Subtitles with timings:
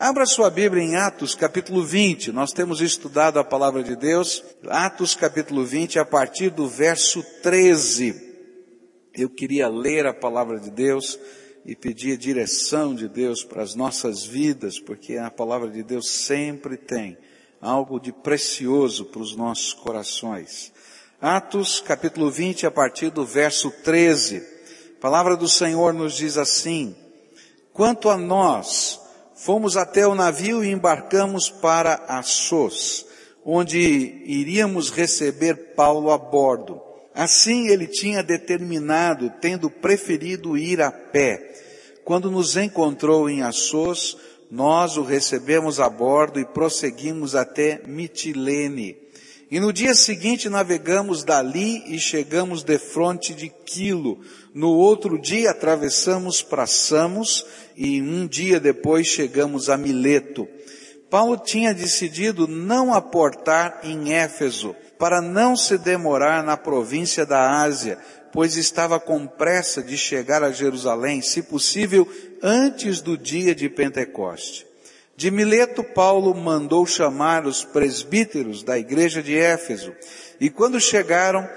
[0.00, 2.32] Abra sua Bíblia em Atos capítulo 20.
[2.32, 4.42] Nós temos estudado a palavra de Deus.
[4.66, 8.18] Atos capítulo 20, a partir do verso 13.
[9.12, 11.18] Eu queria ler a palavra de Deus
[11.66, 16.08] e pedir a direção de Deus para as nossas vidas, porque a palavra de Deus
[16.08, 17.18] sempre tem
[17.60, 20.72] algo de precioso para os nossos corações.
[21.20, 24.38] Atos capítulo 20, a partir do verso 13.
[24.96, 26.96] A palavra do Senhor nos diz assim:
[27.74, 28.98] Quanto a nós,
[29.42, 33.06] fomos até o navio e embarcamos para Assos,
[33.44, 33.78] onde
[34.26, 36.80] iríamos receber Paulo a bordo.
[37.14, 41.54] Assim ele tinha determinado, tendo preferido ir a pé.
[42.04, 44.16] Quando nos encontrou em Assos,
[44.50, 48.96] nós o recebemos a bordo e prosseguimos até Mitilene.
[49.50, 54.20] E no dia seguinte navegamos dali e chegamos de fronte de Quilo.
[54.54, 57.44] No outro dia atravessamos para Samos
[57.82, 60.46] e um dia depois chegamos a Mileto.
[61.08, 67.98] Paulo tinha decidido não aportar em Éfeso para não se demorar na província da Ásia,
[68.34, 72.06] pois estava com pressa de chegar a Jerusalém, se possível,
[72.42, 74.66] antes do dia de Pentecoste.
[75.16, 79.94] De Mileto, Paulo mandou chamar os presbíteros da igreja de Éfeso,
[80.38, 81.48] e quando chegaram,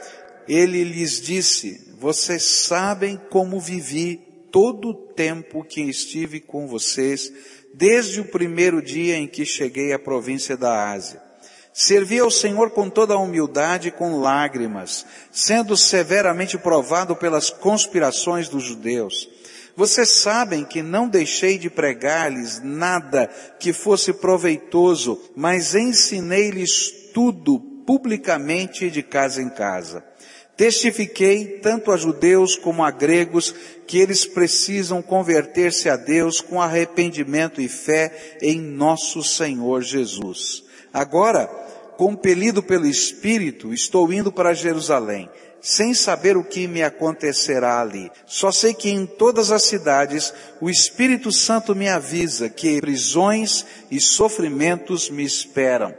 [0.47, 7.33] ele lhes disse, vocês sabem como vivi todo o tempo que estive com vocês,
[7.73, 11.19] desde o primeiro dia em que cheguei à província da Ásia.
[11.73, 18.47] Servi ao Senhor com toda a humildade e com lágrimas, sendo severamente provado pelas conspirações
[18.47, 19.27] dos judeus
[19.75, 23.27] vocês sabem que não deixei de pregar-lhes nada
[23.59, 30.03] que fosse proveitoso, mas ensinei-lhes tudo publicamente de casa em casa.
[30.55, 33.53] Testifiquei tanto a judeus como a gregos
[33.87, 40.63] que eles precisam converter-se a Deus com arrependimento e fé em nosso Senhor Jesus.
[40.93, 41.47] Agora,
[41.97, 45.29] compelido pelo Espírito, estou indo para Jerusalém
[45.63, 48.11] sem saber o que me acontecerá ali.
[48.25, 53.97] Só sei que em todas as cidades o Espírito Santo me avisa que prisões e
[54.01, 55.95] sofrimentos me esperam.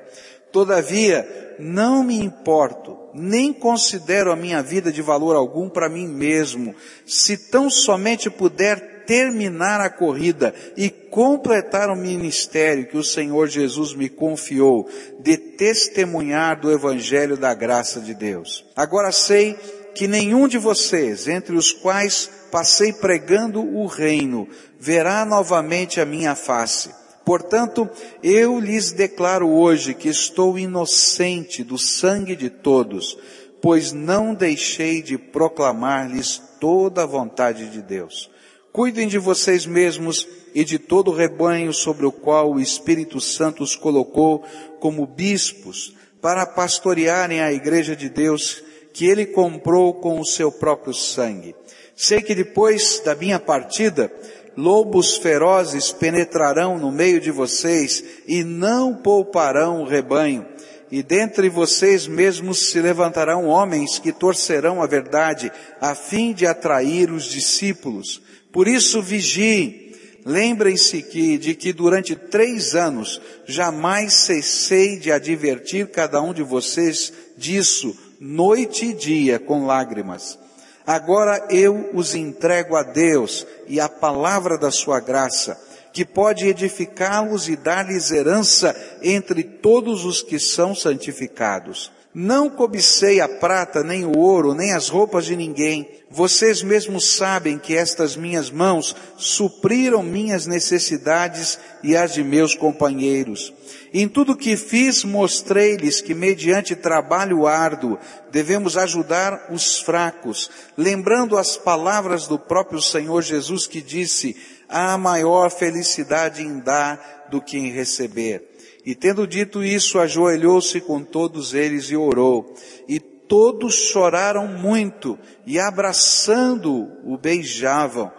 [0.52, 1.26] Todavia,
[1.58, 6.74] não me importo, nem considero a minha vida de valor algum para mim mesmo,
[7.06, 13.94] se tão somente puder terminar a corrida e completar o ministério que o Senhor Jesus
[13.94, 14.88] me confiou
[15.20, 18.64] de testemunhar do Evangelho da graça de Deus.
[18.74, 19.56] Agora sei
[19.94, 24.48] que nenhum de vocês, entre os quais passei pregando o reino,
[24.78, 27.03] verá novamente a minha face.
[27.24, 27.88] Portanto,
[28.22, 33.16] eu lhes declaro hoje que estou inocente do sangue de todos,
[33.62, 38.30] pois não deixei de proclamar-lhes toda a vontade de Deus.
[38.70, 43.62] Cuidem de vocês mesmos e de todo o rebanho sobre o qual o Espírito Santo
[43.62, 44.44] os colocou
[44.78, 50.92] como bispos para pastorearem a igreja de Deus que ele comprou com o seu próprio
[50.92, 51.54] sangue.
[51.96, 54.12] Sei que depois da minha partida,
[54.56, 60.46] lobos ferozes penetrarão no meio de vocês e não pouparão o rebanho.
[60.90, 65.50] E dentre vocês mesmos se levantarão homens que torcerão a verdade,
[65.80, 68.22] a fim de atrair os discípulos.
[68.52, 69.92] Por isso vigiem.
[70.24, 77.12] Lembrem-se que, de que durante três anos jamais cessei de advertir cada um de vocês
[77.36, 80.38] disso, noite e dia, com lágrimas.
[80.86, 85.58] Agora eu os entrego a Deus e à palavra da sua graça,
[85.92, 91.90] que pode edificá-los e dar-lhes herança entre todos os que são santificados.
[92.14, 95.88] Não cobicei a prata, nem o ouro, nem as roupas de ninguém.
[96.08, 103.52] Vocês mesmos sabem que estas minhas mãos supriram minhas necessidades e as de meus companheiros.
[103.96, 107.96] Em tudo que fiz, mostrei-lhes que mediante trabalho árduo
[108.32, 114.36] devemos ajudar os fracos, lembrando as palavras do próprio Senhor Jesus que disse,
[114.68, 118.50] há maior felicidade em dar do que em receber.
[118.84, 122.52] E tendo dito isso, ajoelhou-se com todos eles e orou.
[122.88, 125.16] E todos choraram muito
[125.46, 128.10] e abraçando-o beijavam.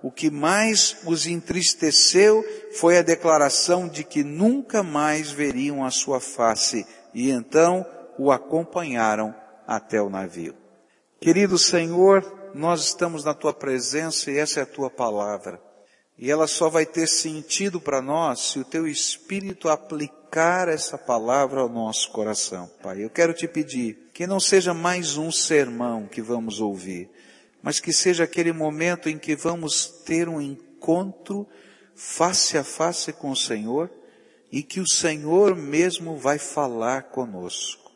[0.00, 2.44] O que mais os entristeceu
[2.74, 6.84] foi a declaração de que nunca mais veriam a sua face
[7.14, 7.86] e então
[8.18, 9.34] o acompanharam
[9.66, 10.54] até o navio.
[11.20, 15.60] Querido Senhor, nós estamos na tua presença e essa é a tua palavra.
[16.18, 21.60] E ela só vai ter sentido para nós se o teu Espírito aplicar essa palavra
[21.60, 22.68] ao nosso coração.
[22.82, 27.08] Pai, eu quero te pedir que não seja mais um sermão que vamos ouvir,
[27.62, 31.48] mas que seja aquele momento em que vamos ter um encontro
[31.94, 33.90] face a face com o Senhor
[34.50, 37.90] e que o Senhor mesmo vai falar conosco.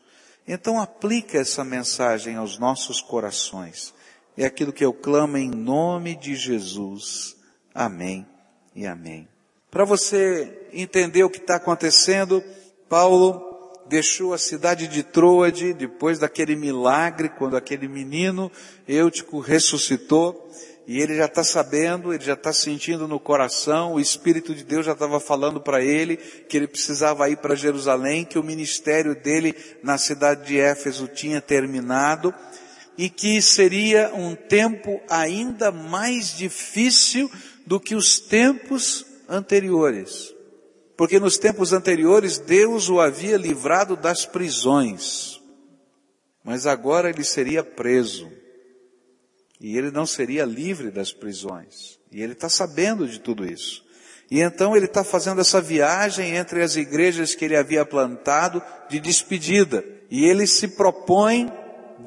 [0.47, 3.93] Então aplica essa mensagem aos nossos corações.
[4.35, 7.35] É aquilo que eu clamo em nome de Jesus.
[7.73, 8.25] Amém
[8.75, 9.27] e amém.
[9.69, 12.43] Para você entender o que está acontecendo,
[12.87, 13.45] Paulo
[13.87, 18.51] deixou a cidade de Troade depois daquele milagre, quando aquele menino
[18.87, 20.49] Eutico ressuscitou,
[20.89, 24.87] e ele já está sabendo, ele já está sentindo no coração, o Espírito de Deus
[24.87, 29.55] já estava falando para ele que ele precisava ir para Jerusalém, que o ministério dele
[29.83, 32.33] na cidade de Éfeso tinha terminado
[32.97, 37.29] e que seria um tempo ainda mais difícil
[37.67, 40.33] do que os tempos anteriores.
[40.97, 45.39] Porque nos tempos anteriores Deus o havia livrado das prisões,
[46.43, 48.38] mas agora ele seria preso.
[49.59, 51.99] E ele não seria livre das prisões.
[52.11, 53.83] E ele está sabendo de tudo isso.
[54.31, 58.99] E então ele está fazendo essa viagem entre as igrejas que ele havia plantado de
[58.99, 59.83] despedida.
[60.09, 61.51] E ele se propõe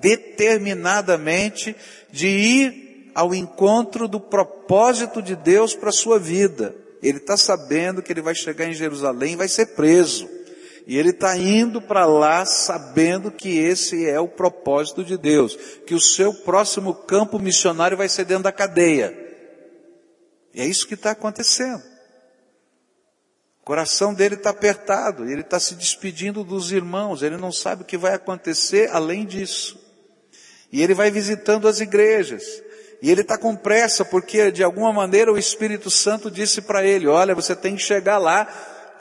[0.00, 1.76] determinadamente
[2.10, 6.75] de ir ao encontro do propósito de Deus para a sua vida.
[7.02, 10.28] Ele está sabendo que ele vai chegar em Jerusalém e vai ser preso.
[10.87, 15.56] E ele está indo para lá sabendo que esse é o propósito de Deus,
[15.87, 19.17] que o seu próximo campo missionário vai ser dentro da cadeia.
[20.52, 21.82] E é isso que está acontecendo.
[23.61, 27.87] O coração dele está apertado, ele está se despedindo dos irmãos, ele não sabe o
[27.87, 29.81] que vai acontecer além disso.
[30.73, 32.43] E ele vai visitando as igrejas.
[33.00, 37.06] E ele está com pressa porque de alguma maneira o Espírito Santo disse para ele,
[37.06, 38.49] olha, você tem que chegar lá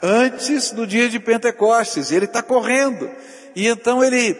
[0.02, 2.10] antes do dia de Pentecostes.
[2.10, 3.08] Ele está correndo.
[3.54, 4.34] E então ele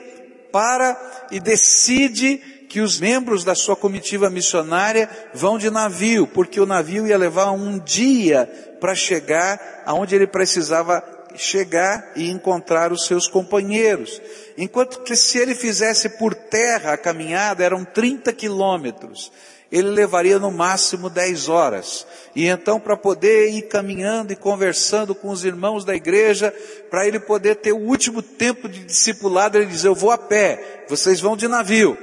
[0.50, 2.38] para e decide
[2.68, 7.50] que os membros da sua comitiva missionária vão de navio, porque o navio ia levar
[7.50, 8.46] um dia
[8.80, 11.02] para chegar aonde ele precisava
[11.34, 14.20] chegar e encontrar os seus companheiros.
[14.56, 19.30] Enquanto que se ele fizesse por terra a caminhada, eram 30 quilômetros
[19.72, 22.06] ele levaria no máximo 10 horas.
[22.36, 26.54] E então, para poder ir caminhando e conversando com os irmãos da igreja,
[26.90, 30.84] para ele poder ter o último tempo de discipulado, ele diz: Eu vou a pé,
[30.88, 31.96] vocês vão de navio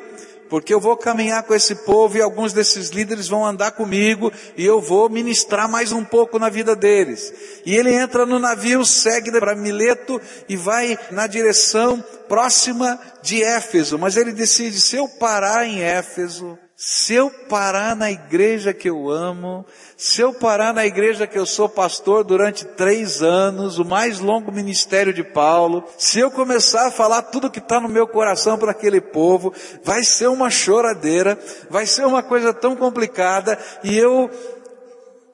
[0.50, 4.66] porque eu vou caminhar com esse povo e alguns desses líderes vão andar comigo e
[4.66, 7.32] eu vou ministrar mais um pouco na vida deles.
[7.66, 10.20] E ele entra no navio, segue para Mileto
[10.50, 16.58] e vai na direção próxima de Éfeso, mas ele decide, se eu parar em Éfeso,
[16.82, 19.66] se eu parar na igreja que eu amo,
[19.98, 24.50] se eu parar na igreja que eu sou pastor durante três anos, o mais longo
[24.50, 28.72] ministério de Paulo, se eu começar a falar tudo que está no meu coração para
[28.72, 29.54] aquele povo,
[29.84, 31.38] vai ser uma choradeira,
[31.70, 34.32] vai ser uma coisa tão complicada e eu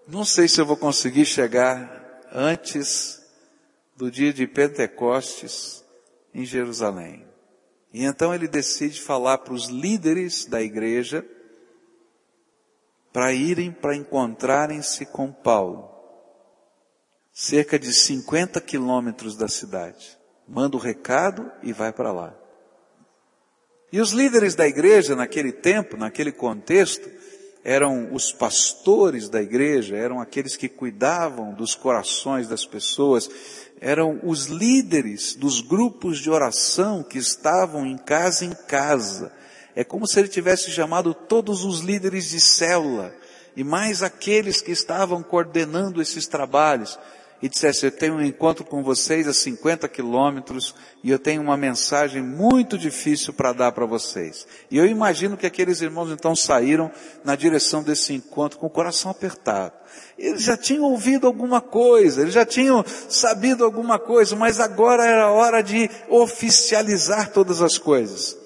[0.07, 3.21] não sei se eu vou conseguir chegar antes
[3.95, 5.85] do dia de Pentecostes
[6.33, 7.23] em Jerusalém.
[7.93, 11.23] E então ele decide falar para os líderes da igreja,
[13.15, 15.89] para irem para encontrarem-se com Paulo.
[17.31, 20.17] Cerca de 50 quilômetros da cidade.
[20.45, 22.35] Manda o recado e vai para lá.
[23.89, 27.09] E os líderes da igreja naquele tempo, naquele contexto,
[27.63, 33.29] eram os pastores da igreja, eram aqueles que cuidavam dos corações das pessoas,
[33.79, 39.31] eram os líderes dos grupos de oração que estavam em casa em casa,
[39.75, 43.13] é como se ele tivesse chamado todos os líderes de célula
[43.55, 46.97] e mais aqueles que estavam coordenando esses trabalhos
[47.41, 51.57] e dissesse, eu tenho um encontro com vocês a 50 quilômetros e eu tenho uma
[51.57, 54.47] mensagem muito difícil para dar para vocês.
[54.71, 56.89] E eu imagino que aqueles irmãos então saíram
[57.23, 59.73] na direção desse encontro com o coração apertado.
[60.17, 65.29] Eles já tinham ouvido alguma coisa, eles já tinham sabido alguma coisa, mas agora era
[65.29, 68.44] hora de oficializar todas as coisas.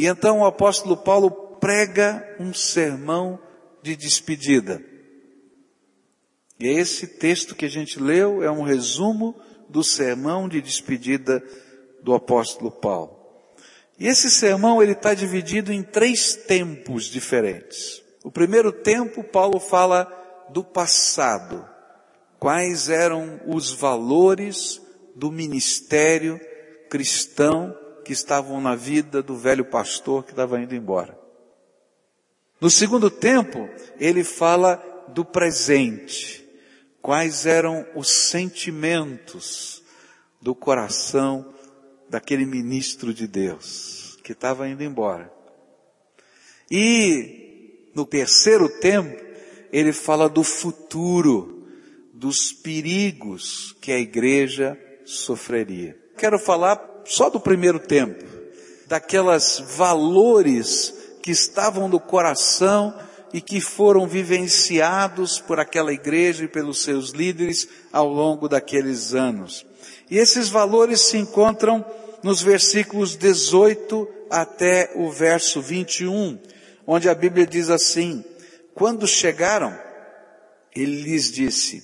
[0.00, 1.30] E então o apóstolo Paulo
[1.60, 3.38] prega um sermão
[3.82, 4.82] de despedida.
[6.58, 9.38] E esse texto que a gente leu é um resumo
[9.68, 11.44] do sermão de despedida
[12.02, 13.14] do apóstolo Paulo.
[13.98, 18.02] E esse sermão ele está dividido em três tempos diferentes.
[18.24, 20.06] O primeiro tempo, Paulo fala
[20.48, 21.62] do passado.
[22.38, 24.80] Quais eram os valores
[25.14, 26.40] do ministério
[26.88, 31.18] cristão que estavam na vida do velho pastor que estava indo embora.
[32.60, 34.76] No segundo tempo, ele fala
[35.08, 36.46] do presente.
[37.00, 39.82] Quais eram os sentimentos
[40.40, 41.54] do coração
[42.10, 45.32] daquele ministro de Deus que estava indo embora.
[46.70, 49.16] E no terceiro tempo,
[49.72, 51.68] ele fala do futuro,
[52.12, 55.96] dos perigos que a igreja sofreria.
[56.16, 58.24] Quero falar só do primeiro tempo,
[58.86, 62.94] daquelas valores que estavam no coração
[63.32, 69.64] e que foram vivenciados por aquela igreja e pelos seus líderes ao longo daqueles anos.
[70.10, 71.84] E esses valores se encontram
[72.22, 76.38] nos versículos 18 até o verso 21,
[76.86, 78.24] onde a Bíblia diz assim:
[78.74, 79.76] Quando chegaram,
[80.74, 81.82] ele lhes disse: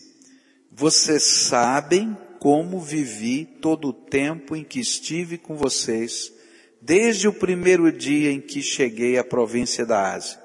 [0.72, 6.32] Vocês sabem como vivi todo o tempo em que estive com vocês,
[6.80, 10.38] desde o primeiro dia em que cheguei à província da Ásia.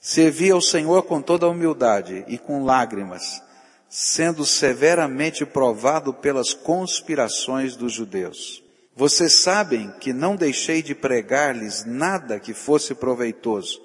[0.00, 3.42] Servi ao Senhor com toda humildade e com lágrimas,
[3.88, 8.62] sendo severamente provado pelas conspirações dos judeus.
[8.96, 13.80] Vocês sabem que não deixei de pregar-lhes nada que fosse proveitoso,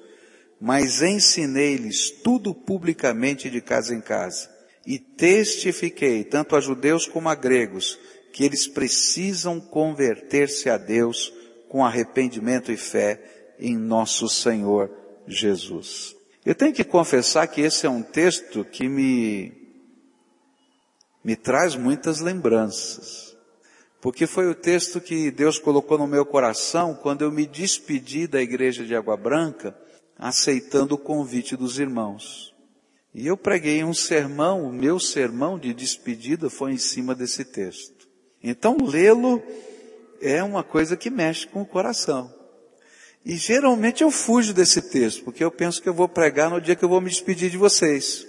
[0.60, 4.57] mas ensinei-lhes tudo publicamente de casa em casa
[4.88, 8.00] e testifiquei, tanto a judeus como a gregos,
[8.32, 11.34] que eles precisam converter-se a Deus
[11.68, 13.22] com arrependimento e fé
[13.60, 14.90] em nosso Senhor
[15.28, 16.16] Jesus.
[16.46, 19.52] Eu tenho que confessar que esse é um texto que me,
[21.22, 23.36] me traz muitas lembranças.
[24.00, 28.42] Porque foi o texto que Deus colocou no meu coração quando eu me despedi da
[28.42, 29.78] igreja de Água Branca,
[30.18, 32.56] aceitando o convite dos irmãos.
[33.18, 38.08] E eu preguei um sermão, o meu sermão de despedida foi em cima desse texto.
[38.44, 39.42] Então lê-lo
[40.22, 42.32] é uma coisa que mexe com o coração.
[43.26, 46.76] E geralmente eu fujo desse texto, porque eu penso que eu vou pregar no dia
[46.76, 48.24] que eu vou me despedir de vocês.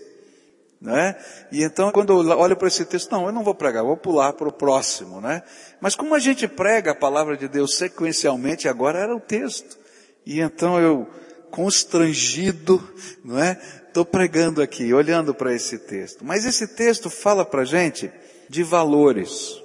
[0.81, 1.15] Né?
[1.53, 4.33] E então quando eu olho para esse texto, não, eu não vou pregar, vou pular
[4.33, 5.43] para o próximo, né?
[5.83, 9.77] Mas como a gente prega a palavra de Deus sequencialmente, agora era o texto.
[10.25, 11.07] E então eu,
[11.51, 12.83] constrangido,
[13.23, 13.61] não é?
[13.99, 16.25] Estou pregando aqui, olhando para esse texto.
[16.25, 18.09] Mas esse texto fala para gente
[18.49, 19.61] de valores.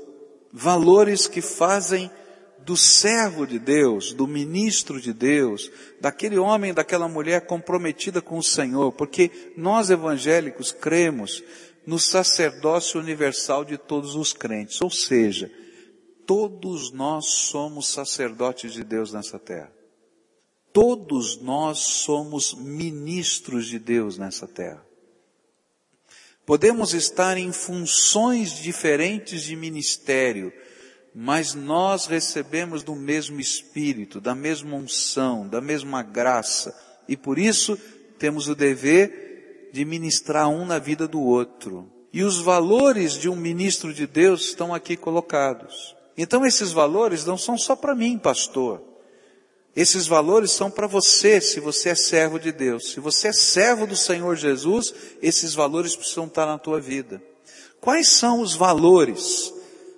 [0.51, 2.09] Valores que fazem
[2.57, 5.69] do servo de Deus, do ministro de Deus,
[6.01, 11.43] daquele homem, daquela mulher comprometida com o Senhor, porque nós evangélicos cremos
[11.85, 15.51] no sacerdócio universal de todos os crentes, ou seja,
[16.25, 19.71] todos nós somos sacerdotes de Deus nessa terra.
[20.73, 24.83] Todos nós somos ministros de Deus nessa terra.
[26.45, 30.51] Podemos estar em funções diferentes de ministério,
[31.13, 36.75] mas nós recebemos do mesmo Espírito, da mesma unção, da mesma graça,
[37.07, 37.77] e por isso
[38.17, 41.87] temos o dever de ministrar um na vida do outro.
[42.11, 45.95] E os valores de um ministro de Deus estão aqui colocados.
[46.17, 48.92] Então esses valores não são só para mim, pastor.
[49.75, 52.91] Esses valores são para você, se você é servo de Deus.
[52.91, 57.21] Se você é servo do Senhor Jesus, esses valores precisam estar na tua vida.
[57.81, 59.51] Quais são os valores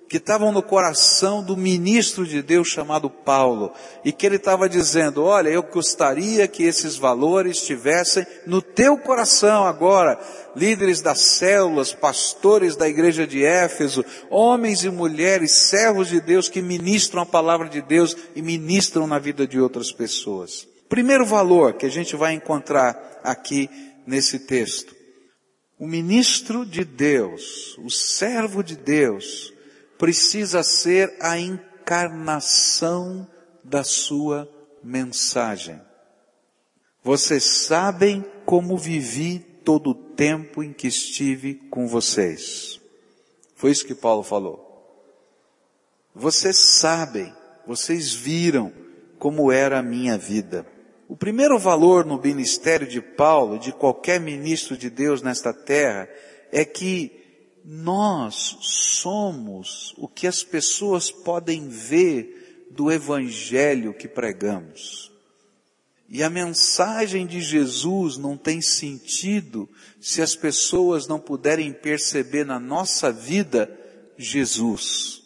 [0.08, 3.72] que estavam no coração do ministro de Deus chamado Paulo,
[4.04, 9.66] e que ele estava dizendo, olha, eu gostaria que esses valores estivessem no teu coração
[9.66, 10.18] agora,
[10.54, 16.62] líderes das células, pastores da igreja de Éfeso, homens e mulheres, servos de Deus que
[16.62, 20.66] ministram a palavra de Deus e ministram na vida de outras pessoas.
[20.88, 23.68] Primeiro valor que a gente vai encontrar aqui
[24.06, 24.94] nesse texto.
[25.78, 29.52] O ministro de Deus, o servo de Deus,
[29.98, 33.26] precisa ser a encarnação
[33.62, 34.48] da sua
[34.82, 35.80] mensagem.
[37.02, 42.80] Vocês sabem como vivi todo o tempo em que estive com vocês.
[43.54, 44.64] Foi isso que Paulo falou.
[46.14, 47.32] Vocês sabem,
[47.66, 48.72] vocês viram
[49.18, 50.66] como era a minha vida.
[51.08, 56.08] O primeiro valor no ministério de Paulo, de qualquer ministro de Deus nesta terra,
[56.50, 57.25] é que
[57.68, 65.10] nós somos o que as pessoas podem ver do evangelho que pregamos.
[66.08, 69.68] E a mensagem de Jesus não tem sentido
[70.00, 73.68] se as pessoas não puderem perceber na nossa vida
[74.16, 75.24] Jesus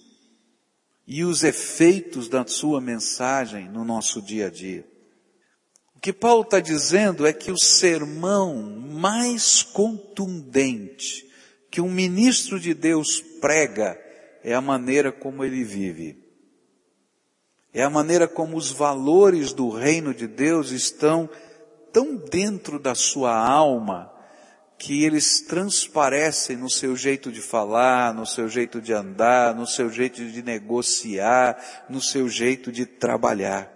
[1.06, 4.88] e os efeitos da sua mensagem no nosso dia a dia.
[5.94, 11.29] O que Paulo está dizendo é que o sermão mais contundente,
[11.70, 13.98] que um ministro de Deus prega
[14.42, 16.18] é a maneira como ele vive.
[17.72, 21.30] É a maneira como os valores do reino de Deus estão
[21.92, 24.12] tão dentro da sua alma
[24.76, 29.90] que eles transparecem no seu jeito de falar, no seu jeito de andar, no seu
[29.90, 33.70] jeito de negociar, no seu jeito de trabalhar.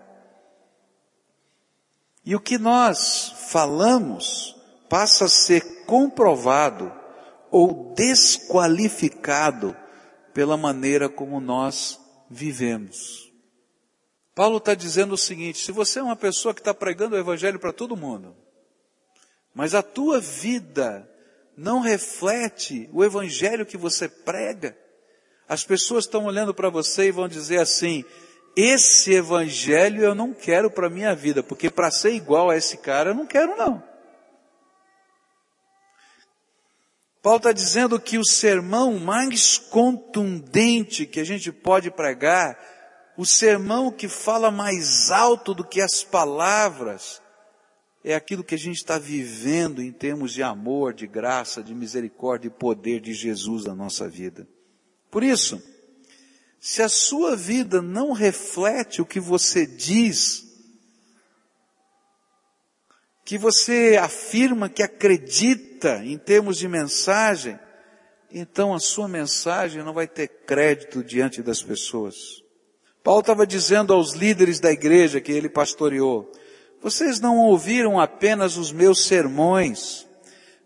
[2.25, 4.57] E o que nós falamos
[4.89, 7.04] passa a ser comprovado
[7.55, 9.77] ou desqualificado
[10.33, 13.33] pela maneira como nós vivemos.
[14.35, 17.61] Paulo está dizendo o seguinte: se você é uma pessoa que está pregando o Evangelho
[17.61, 18.35] para todo mundo,
[19.55, 21.09] mas a tua vida
[21.57, 24.77] não reflete o Evangelho que você prega,
[25.49, 28.05] as pessoas estão olhando para você e vão dizer assim:
[28.57, 33.11] esse Evangelho eu não quero para minha vida, porque para ser igual a esse cara
[33.11, 33.94] eu não quero não.
[37.25, 42.55] Paulo está dizendo que o sermão mais contundente que a gente pode pregar,
[43.17, 47.23] o sermão que fala mais alto do que as palavras,
[48.05, 52.49] é aquilo que a gente está vivendo em termos de amor, de graça, de misericórdia
[52.49, 54.47] e poder de Jesus na nossa vida.
[55.11, 55.63] Por isso,
[56.61, 60.45] se a sua vida não reflete o que você diz,
[63.25, 67.59] que você afirma que acredita em termos de mensagem,
[68.31, 72.43] então a sua mensagem não vai ter crédito diante das pessoas.
[73.03, 76.31] Paulo estava dizendo aos líderes da igreja que ele pastoreou,
[76.83, 80.07] vocês não ouviram apenas os meus sermões,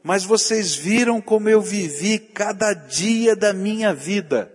[0.02, 4.52] mas vocês viram como eu vivi cada dia da minha vida.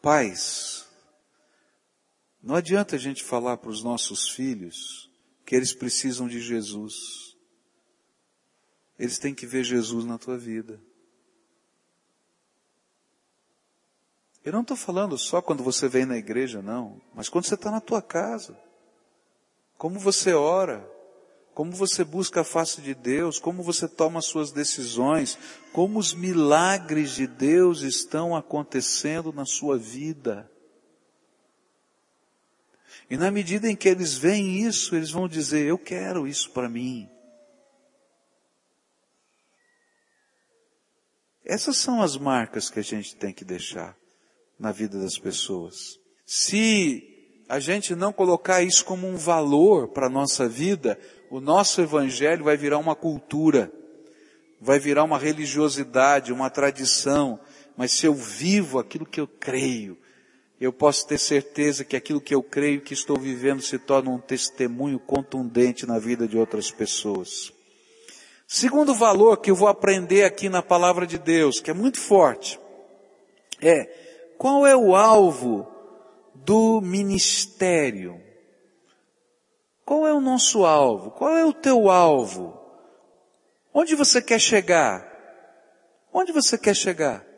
[0.00, 0.81] Pais,
[2.42, 5.08] não adianta a gente falar para os nossos filhos
[5.46, 7.36] que eles precisam de Jesus.
[8.98, 10.80] Eles têm que ver Jesus na tua vida.
[14.44, 17.70] Eu não estou falando só quando você vem na igreja, não, mas quando você está
[17.70, 18.58] na tua casa.
[19.78, 20.88] Como você ora,
[21.54, 25.38] como você busca a face de Deus, como você toma suas decisões,
[25.72, 30.51] como os milagres de Deus estão acontecendo na sua vida.
[33.12, 36.66] E na medida em que eles veem isso, eles vão dizer: Eu quero isso para
[36.66, 37.06] mim.
[41.44, 43.94] Essas são as marcas que a gente tem que deixar
[44.58, 45.98] na vida das pessoas.
[46.24, 50.98] Se a gente não colocar isso como um valor para a nossa vida,
[51.30, 53.70] o nosso evangelho vai virar uma cultura,
[54.58, 57.38] vai virar uma religiosidade, uma tradição,
[57.76, 59.98] mas se eu vivo aquilo que eu creio,
[60.64, 64.18] eu posso ter certeza que aquilo que eu creio que estou vivendo se torna um
[64.18, 67.52] testemunho contundente na vida de outras pessoas.
[68.46, 72.60] Segundo valor que eu vou aprender aqui na palavra de Deus, que é muito forte,
[73.60, 73.86] é
[74.38, 75.66] qual é o alvo
[76.32, 78.20] do ministério?
[79.84, 81.10] Qual é o nosso alvo?
[81.10, 82.56] Qual é o teu alvo?
[83.74, 85.10] Onde você quer chegar?
[86.12, 87.31] Onde você quer chegar?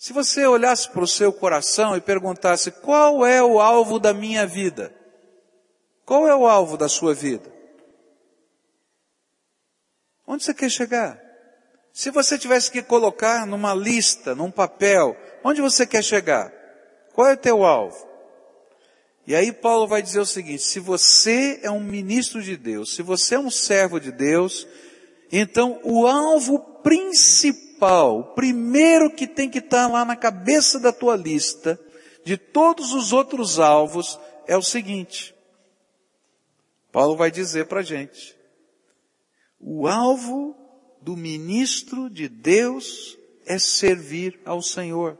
[0.00, 4.46] Se você olhasse para o seu coração e perguntasse qual é o alvo da minha
[4.46, 4.90] vida?
[6.06, 7.52] Qual é o alvo da sua vida?
[10.26, 11.20] Onde você quer chegar?
[11.92, 16.50] Se você tivesse que colocar numa lista, num papel, onde você quer chegar?
[17.12, 18.08] Qual é o teu alvo?
[19.26, 23.02] E aí Paulo vai dizer o seguinte, se você é um ministro de Deus, se
[23.02, 24.66] você é um servo de Deus,
[25.30, 31.16] então o alvo principal, o primeiro que tem que estar lá na cabeça da tua
[31.16, 31.80] lista,
[32.24, 35.34] de todos os outros alvos, é o seguinte.
[36.92, 38.36] Paulo vai dizer para gente,
[39.58, 40.56] o alvo
[41.00, 43.16] do ministro de Deus
[43.46, 45.18] é servir ao Senhor.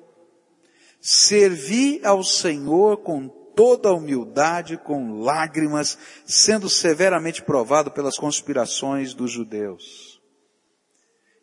[1.01, 9.31] Servir ao Senhor com toda a humildade, com lágrimas, sendo severamente provado pelas conspirações dos
[9.31, 10.10] judeus.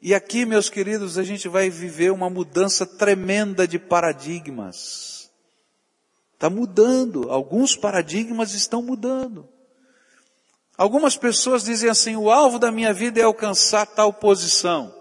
[0.02, 5.32] E aqui, meus queridos, a gente vai viver uma mudança tremenda de paradigmas.
[6.34, 9.50] Está mudando, alguns paradigmas estão mudando.
[10.78, 14.94] Algumas pessoas dizem assim, o alvo da minha vida é alcançar tal posição.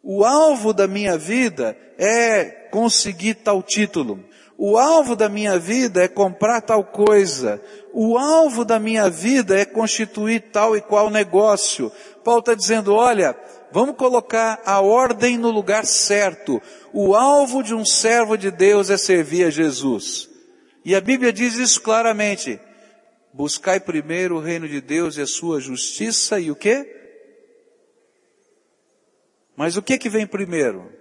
[0.00, 4.24] O alvo da minha vida é conseguir tal título.
[4.56, 7.60] O alvo da minha vida é comprar tal coisa.
[7.92, 11.90] O alvo da minha vida é constituir tal e qual negócio.
[12.22, 13.36] Paulo está dizendo, olha,
[13.72, 16.60] vamos colocar a ordem no lugar certo.
[16.92, 20.28] O alvo de um servo de Deus é servir a Jesus.
[20.84, 22.60] E a Bíblia diz isso claramente.
[23.32, 27.00] Buscai primeiro o reino de Deus e a sua justiça e o quê?
[29.56, 30.92] Mas o que que vem primeiro?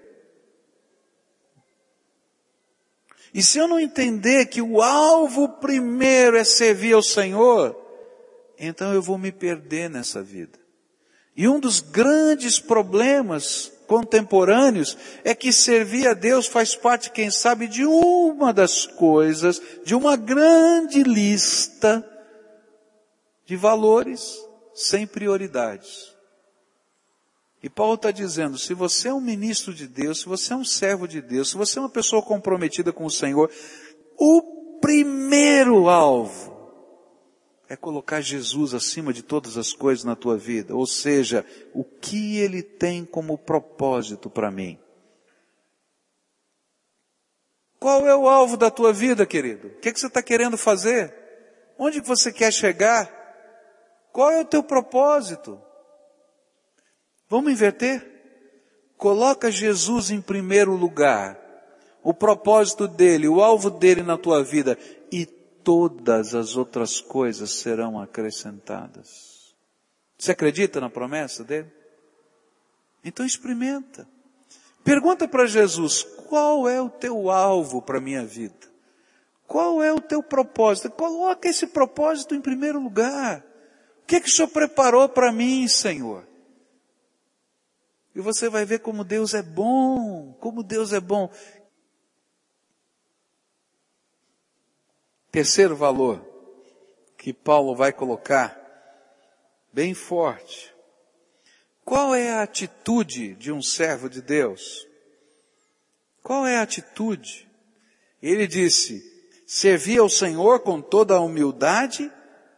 [3.34, 7.76] E se eu não entender que o alvo primeiro é servir ao Senhor,
[8.60, 10.61] então eu vou me perder nessa vida.
[11.36, 17.68] E um dos grandes problemas contemporâneos é que servir a Deus faz parte, quem sabe,
[17.68, 22.06] de uma das coisas, de uma grande lista
[23.46, 24.38] de valores
[24.74, 26.12] sem prioridades.
[27.64, 30.66] E Paulo está dizendo, se você é um ministro de Deus, se você é um
[30.66, 33.52] servo de Deus, se você é uma pessoa comprometida com o Senhor,
[34.18, 36.51] o primeiro alvo
[37.72, 40.76] é colocar Jesus acima de todas as coisas na tua vida.
[40.76, 44.78] Ou seja, o que Ele tem como propósito para mim.
[47.80, 49.70] Qual é o alvo da tua vida, querido?
[49.70, 51.16] O que, é que você está querendo fazer?
[51.80, 53.10] Onde você quer chegar?
[54.12, 55.58] Qual é o teu propósito?
[57.30, 58.06] Vamos inverter?
[58.98, 61.40] Coloca Jesus em primeiro lugar.
[62.04, 64.78] O propósito dele, o alvo dele na tua vida
[65.64, 69.56] todas as outras coisas serão acrescentadas.
[70.18, 71.72] Você acredita na promessa dele?
[73.04, 74.08] Então experimenta.
[74.84, 78.72] Pergunta para Jesus, qual é o teu alvo para a minha vida?
[79.48, 80.90] Qual é o teu propósito?
[80.92, 83.44] Coloca esse propósito em primeiro lugar.
[84.04, 86.26] O que é que o Senhor preparou para mim, Senhor?
[88.16, 91.30] E você vai ver como Deus é bom, como Deus é bom.
[95.32, 96.28] Terceiro valor
[97.18, 98.60] que Paulo vai colocar,
[99.72, 100.74] bem forte.
[101.86, 104.86] Qual é a atitude de um servo de Deus?
[106.22, 107.48] Qual é a atitude?
[108.22, 109.02] Ele disse,
[109.48, 112.12] servia ao Senhor com toda a humildade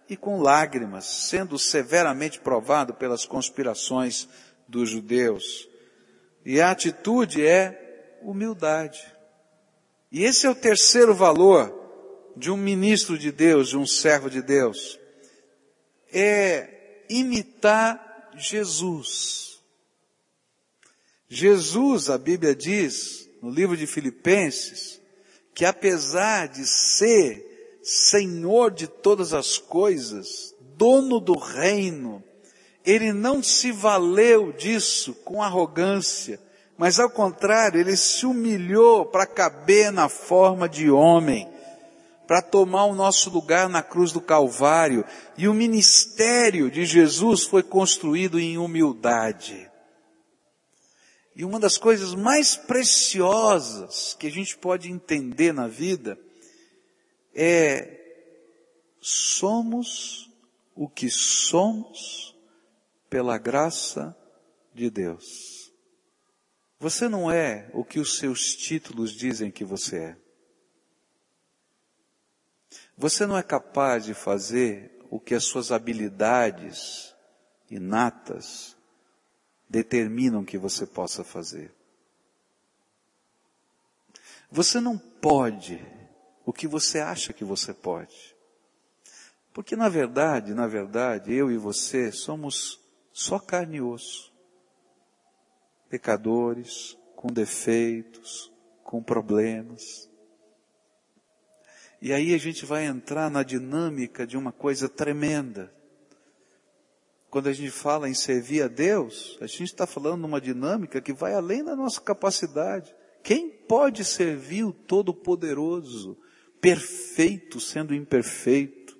[0.10, 4.28] e com lágrimas, sendo severamente provado pelas conspirações
[4.68, 5.70] dos judeus.
[6.44, 9.00] E a atitude é humildade.
[10.12, 11.83] E esse é o terceiro valor
[12.36, 15.00] de um ministro de Deus, de um servo de Deus,
[16.12, 19.60] é imitar Jesus.
[21.28, 25.02] Jesus, a Bíblia diz, no livro de Filipenses,
[25.54, 32.24] que apesar de ser Senhor de todas as coisas, dono do reino,
[32.86, 36.40] ele não se valeu disso com arrogância,
[36.78, 41.48] mas ao contrário, ele se humilhou para caber na forma de homem
[42.34, 45.06] para tomar o nosso lugar na cruz do Calvário.
[45.38, 49.70] E o ministério de Jesus foi construído em humildade.
[51.36, 56.18] E uma das coisas mais preciosas que a gente pode entender na vida
[57.36, 58.00] é
[59.00, 60.28] somos
[60.76, 62.36] o que somos
[63.12, 64.18] pela graça
[64.74, 65.72] de Deus.
[66.80, 70.23] Você não é o que os seus títulos dizem que você é.
[72.98, 77.14] Você não é capaz de fazer o que as suas habilidades
[77.70, 78.76] inatas
[79.68, 81.74] determinam que você possa fazer.
[84.52, 85.84] Você não pode
[86.46, 88.36] o que você acha que você pode.
[89.54, 92.80] Porque na verdade, na verdade, eu e você somos
[93.12, 94.32] só carne e osso.
[95.90, 98.52] Pecadores, com defeitos,
[98.84, 100.10] com problemas.
[102.04, 105.74] E aí a gente vai entrar na dinâmica de uma coisa tremenda.
[107.30, 111.14] Quando a gente fala em servir a Deus, a gente está falando numa dinâmica que
[111.14, 112.94] vai além da nossa capacidade.
[113.24, 116.18] Quem pode servir o Todo-Poderoso,
[116.60, 119.00] perfeito sendo imperfeito,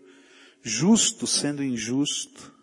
[0.62, 2.56] justo sendo injusto?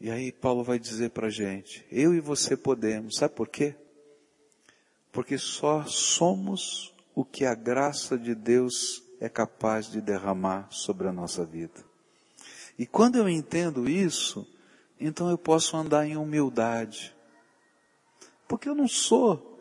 [0.00, 3.74] E aí Paulo vai dizer para a gente, eu e você podemos, sabe por quê?
[5.12, 11.12] Porque só somos o que a graça de Deus é capaz de derramar sobre a
[11.12, 11.84] nossa vida.
[12.78, 14.46] E quando eu entendo isso,
[14.98, 17.14] então eu posso andar em humildade.
[18.48, 19.60] Porque eu não sou,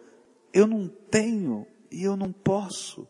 [0.53, 3.07] eu não tenho e eu não posso.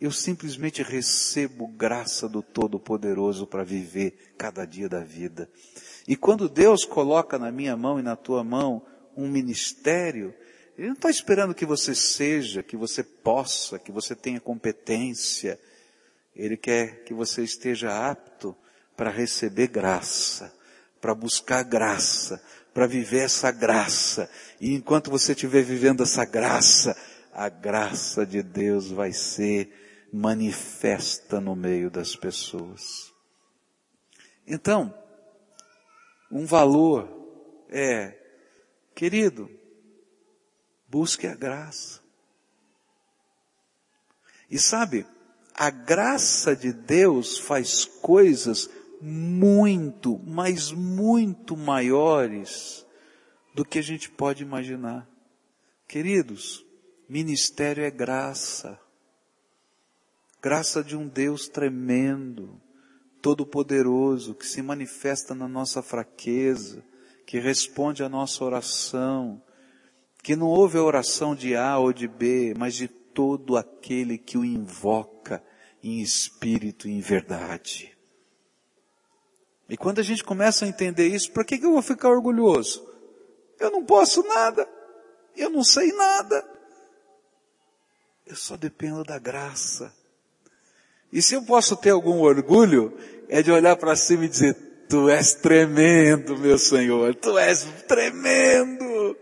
[0.00, 5.50] Eu simplesmente recebo graça do Todo-Poderoso para viver cada dia da vida.
[6.08, 8.82] E quando Deus coloca na minha mão e na tua mão
[9.16, 10.34] um ministério,
[10.80, 15.60] ele não está esperando que você seja, que você possa, que você tenha competência.
[16.34, 18.56] Ele quer que você esteja apto
[18.96, 20.50] para receber graça,
[20.98, 24.30] para buscar graça, para viver essa graça.
[24.58, 26.96] E enquanto você estiver vivendo essa graça,
[27.30, 33.12] a graça de Deus vai ser manifesta no meio das pessoas.
[34.46, 34.94] Então,
[36.32, 37.06] um valor
[37.68, 38.16] é,
[38.94, 39.59] querido,
[40.90, 42.00] Busque a graça.
[44.50, 45.06] E sabe,
[45.54, 48.68] a graça de Deus faz coisas
[49.00, 52.84] muito, mas muito maiores
[53.54, 55.08] do que a gente pode imaginar.
[55.86, 56.64] Queridos,
[57.08, 58.78] ministério é graça.
[60.42, 62.60] Graça de um Deus tremendo,
[63.22, 66.82] todo-poderoso que se manifesta na nossa fraqueza,
[67.26, 69.40] que responde à nossa oração,
[70.22, 74.38] que não houve a oração de A ou de B, mas de todo aquele que
[74.38, 75.42] o invoca
[75.82, 77.96] em espírito e em verdade.
[79.68, 82.86] E quando a gente começa a entender isso, para que, que eu vou ficar orgulhoso?
[83.58, 84.68] Eu não posso nada.
[85.36, 86.44] Eu não sei nada.
[88.26, 89.92] Eu só dependo da graça.
[91.12, 92.96] E se eu posso ter algum orgulho,
[93.28, 94.54] é de olhar para cima e dizer,
[94.88, 99.16] Tu és tremendo, meu Senhor, Tu és tremendo.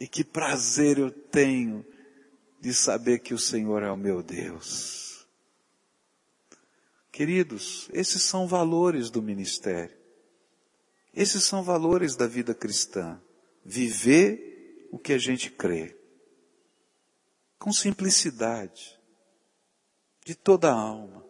[0.00, 1.84] E que prazer eu tenho
[2.58, 5.26] de saber que o Senhor é o meu Deus.
[7.12, 9.94] Queridos, esses são valores do ministério.
[11.12, 13.20] Esses são valores da vida cristã.
[13.62, 15.96] Viver o que a gente crê.
[17.58, 18.98] Com simplicidade.
[20.24, 21.24] De toda a alma.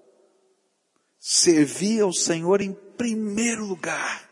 [1.18, 4.30] Servir ao Senhor em primeiro lugar.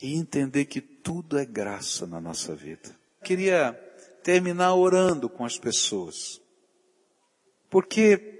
[0.00, 2.97] E entender que tudo é graça na nossa vida.
[3.22, 3.72] Queria
[4.22, 6.40] terminar orando com as pessoas.
[7.70, 8.38] Porque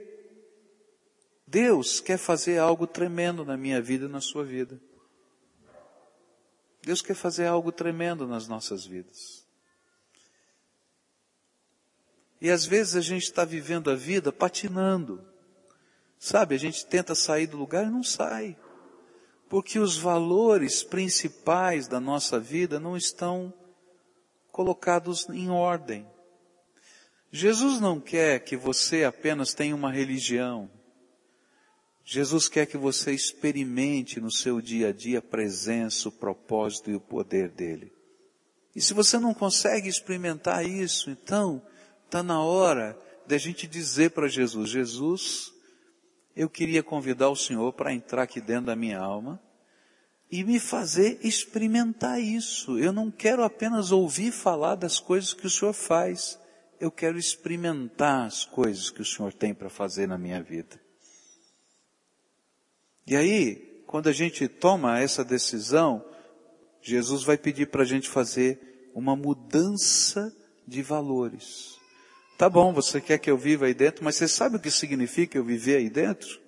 [1.46, 4.80] Deus quer fazer algo tremendo na minha vida e na sua vida.
[6.82, 9.46] Deus quer fazer algo tremendo nas nossas vidas.
[12.40, 15.26] E às vezes a gente está vivendo a vida patinando.
[16.18, 18.56] Sabe, a gente tenta sair do lugar e não sai.
[19.48, 23.52] Porque os valores principais da nossa vida não estão
[24.58, 26.04] colocados em ordem.
[27.30, 30.68] Jesus não quer que você apenas tenha uma religião.
[32.04, 36.96] Jesus quer que você experimente no seu dia a dia a presença, o propósito e
[36.96, 37.92] o poder dele.
[38.74, 41.62] E se você não consegue experimentar isso, então
[42.04, 45.52] está na hora de a gente dizer para Jesus, Jesus,
[46.34, 49.40] eu queria convidar o Senhor para entrar aqui dentro da minha alma
[50.30, 52.78] e me fazer experimentar isso.
[52.78, 56.38] Eu não quero apenas ouvir falar das coisas que o Senhor faz,
[56.80, 60.80] eu quero experimentar as coisas que o Senhor tem para fazer na minha vida.
[63.06, 66.04] E aí, quando a gente toma essa decisão,
[66.82, 70.32] Jesus vai pedir para a gente fazer uma mudança
[70.66, 71.78] de valores.
[72.36, 75.38] Tá bom, você quer que eu viva aí dentro, mas você sabe o que significa
[75.38, 76.38] eu viver aí dentro?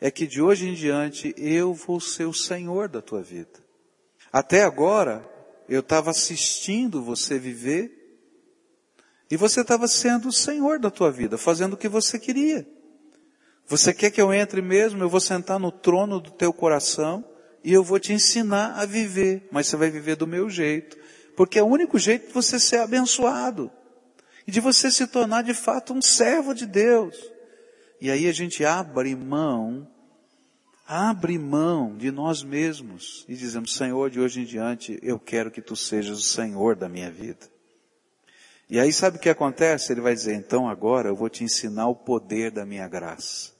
[0.00, 3.60] É que de hoje em diante eu vou ser o Senhor da tua vida.
[4.32, 5.28] Até agora,
[5.68, 7.96] eu estava assistindo você viver
[9.30, 12.66] e você estava sendo o Senhor da tua vida, fazendo o que você queria.
[13.68, 15.02] Você quer que eu entre mesmo?
[15.02, 17.24] Eu vou sentar no trono do teu coração
[17.62, 20.96] e eu vou te ensinar a viver, mas você vai viver do meu jeito,
[21.36, 23.70] porque é o único jeito de você ser abençoado
[24.46, 27.16] e de você se tornar de fato um servo de Deus.
[28.00, 29.86] E aí a gente abre mão,
[30.86, 35.60] abre mão de nós mesmos e dizemos, Senhor, de hoje em diante eu quero que
[35.60, 37.46] tu sejas o Senhor da minha vida.
[38.70, 39.92] E aí sabe o que acontece?
[39.92, 43.52] Ele vai dizer, então agora eu vou te ensinar o poder da minha graça.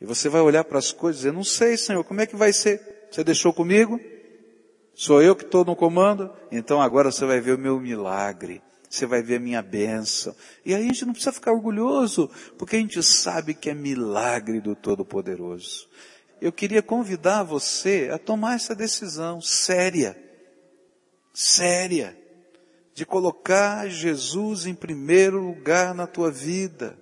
[0.00, 2.34] E você vai olhar para as coisas e dizer, não sei, Senhor, como é que
[2.34, 2.80] vai ser?
[3.10, 4.00] Você deixou comigo?
[4.94, 6.30] Sou eu que estou no comando?
[6.50, 8.62] Então agora você vai ver o meu milagre.
[8.90, 10.34] Você vai ver a minha bênção.
[10.66, 14.60] E aí a gente não precisa ficar orgulhoso, porque a gente sabe que é milagre
[14.60, 15.88] do Todo-Poderoso.
[16.40, 20.14] Eu queria convidar você a tomar essa decisão séria,
[21.32, 22.18] séria,
[22.92, 26.98] de colocar Jesus em primeiro lugar na tua vida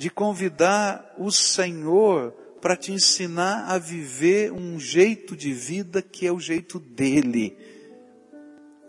[0.00, 6.32] de convidar o Senhor para te ensinar a viver um jeito de vida que é
[6.32, 7.54] o jeito dele.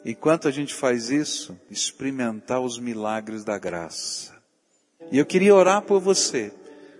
[0.04, 4.34] Enquanto a gente faz isso, experimentar os milagres da graça.
[5.12, 6.52] E eu queria orar por você,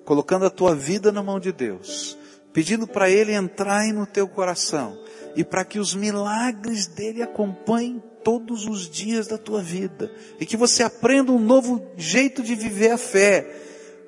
[0.06, 2.18] colocando a tua vida na mão de Deus,
[2.54, 4.98] pedindo para Ele entrar no teu coração
[5.36, 10.58] e para que os milagres dele acompanhem todos os dias da tua vida e que
[10.58, 13.50] você aprenda um novo jeito de viver a fé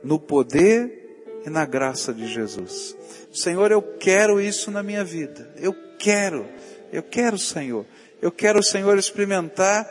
[0.03, 2.95] no poder e na graça de Jesus.
[3.31, 5.51] Senhor, eu quero isso na minha vida.
[5.57, 6.47] Eu quero,
[6.91, 7.85] eu quero, Senhor.
[8.23, 9.85] Eu quero, Senhor, experimentar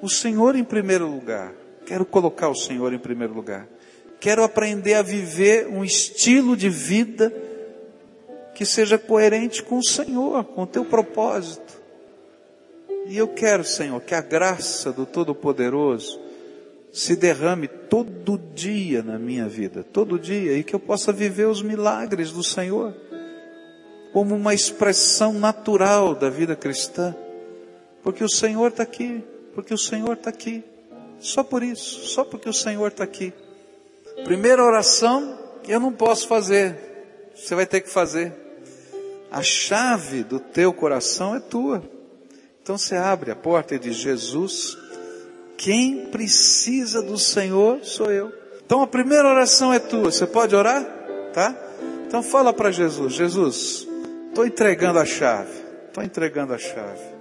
[0.00, 1.52] o Senhor em primeiro lugar.
[1.84, 3.66] Quero colocar o Senhor em primeiro lugar.
[4.20, 7.34] Quero aprender a viver um estilo de vida
[8.54, 11.82] que seja coerente com o Senhor, com o teu propósito.
[13.08, 16.20] E eu quero, Senhor, que a graça do Todo-Poderoso
[16.92, 21.60] se derrame todo dia na minha vida, todo dia, e que eu possa viver os
[21.60, 22.94] milagres do Senhor
[24.12, 27.16] como uma expressão natural da vida cristã,
[28.04, 30.62] porque o Senhor está aqui, porque o Senhor está aqui,
[31.18, 33.32] só por isso, só porque o Senhor está aqui.
[34.24, 36.76] Primeira oração, eu não posso fazer,
[37.34, 38.32] você vai ter que fazer.
[39.30, 41.82] A chave do teu coração é tua.
[42.62, 44.78] Então você abre a porta e diz: Jesus,
[45.56, 48.32] quem precisa do Senhor sou eu.
[48.64, 50.12] Então a primeira oração é tua.
[50.12, 50.84] Você pode orar?
[51.32, 51.56] Tá?
[52.06, 53.88] Então fala para Jesus: Jesus,
[54.28, 55.64] estou entregando a chave.
[55.88, 57.13] Estou entregando a chave.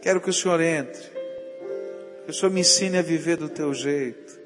[0.00, 1.10] Quero que o Senhor entre.
[2.24, 4.38] Que o Senhor me ensine a viver do teu jeito.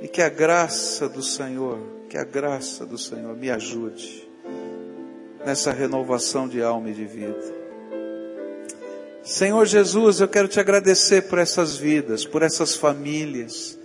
[0.00, 4.28] E que a graça do Senhor, que a graça do Senhor me ajude
[5.44, 7.62] nessa renovação de alma e de vida.
[9.22, 13.78] Senhor Jesus, eu quero te agradecer por essas vidas, por essas famílias,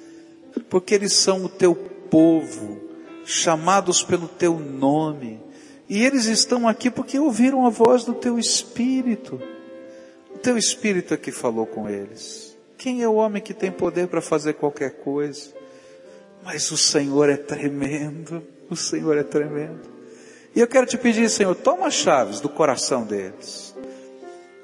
[0.70, 2.82] porque eles são o teu povo,
[3.24, 5.40] chamados pelo teu nome,
[5.88, 9.40] e eles estão aqui porque ouviram a voz do teu Espírito.
[10.38, 12.56] O teu Espírito é que falou com eles.
[12.78, 15.52] Quem é o homem que tem poder para fazer qualquer coisa?
[16.44, 19.82] Mas o Senhor é tremendo, o Senhor é tremendo.
[20.56, 23.76] E eu quero te pedir, Senhor, toma as chaves do coração deles.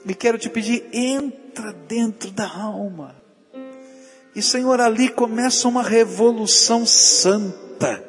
[0.06, 3.16] E quero te pedir, entra dentro da alma.
[4.36, 8.04] E Senhor, ali começa uma revolução santa.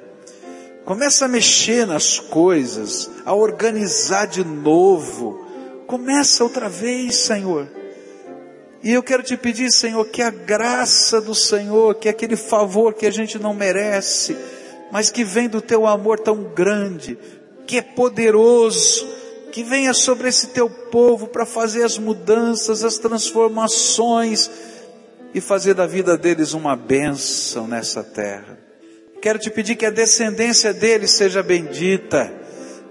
[0.84, 5.43] Começa a mexer nas coisas, a organizar de novo.
[5.86, 7.68] Começa outra vez, Senhor.
[8.82, 13.06] E eu quero te pedir, Senhor, que a graça do Senhor, que aquele favor que
[13.06, 14.36] a gente não merece,
[14.92, 17.18] mas que vem do teu amor tão grande,
[17.66, 19.08] que é poderoso,
[19.50, 24.50] que venha sobre esse teu povo para fazer as mudanças, as transformações
[25.32, 28.58] e fazer da vida deles uma bênção nessa terra.
[29.22, 32.43] Quero te pedir que a descendência deles seja bendita.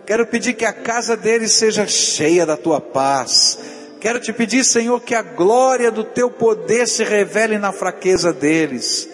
[0.06, 3.58] Quero pedir que a casa deles seja cheia da tua paz.
[4.02, 9.08] Quero te pedir, Senhor, que a glória do teu poder se revele na fraqueza deles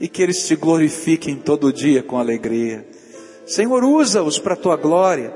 [0.00, 2.86] e que eles te glorifiquem todo dia com alegria.
[3.46, 5.34] Senhor, usa-os para a tua glória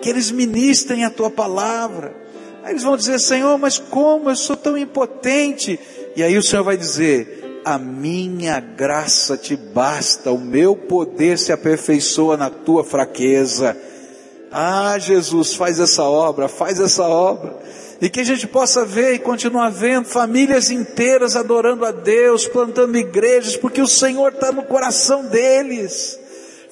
[0.00, 2.12] que eles ministrem a tua palavra.
[2.64, 5.78] Aí eles vão dizer, Senhor, mas como eu sou tão impotente?
[6.16, 11.52] E aí o Senhor vai dizer, a minha graça te basta, o meu poder se
[11.52, 13.76] aperfeiçoa na tua fraqueza.
[14.52, 17.56] Ah, Jesus, faz essa obra, faz essa obra.
[18.00, 22.98] E que a gente possa ver e continuar vendo famílias inteiras adorando a Deus, plantando
[22.98, 26.20] igrejas, porque o Senhor está no coração deles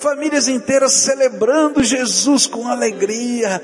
[0.00, 3.62] famílias inteiras celebrando Jesus com alegria,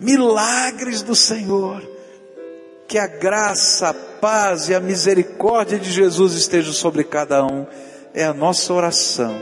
[0.00, 1.88] milagres do Senhor.
[2.88, 7.64] Que a graça, a paz e a misericórdia de Jesus estejam sobre cada um,
[8.12, 9.32] é a nossa oração.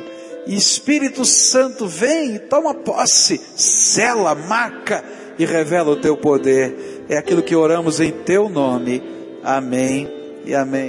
[0.49, 5.05] E Espírito Santo vem e toma posse, sela, marca
[5.39, 7.05] e revela o teu poder.
[7.07, 9.03] É aquilo que oramos em teu nome.
[9.45, 10.09] Amém
[10.47, 10.87] e amém.